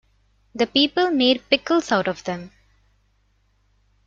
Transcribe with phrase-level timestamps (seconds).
[0.55, 2.49] The people made pickles out of them.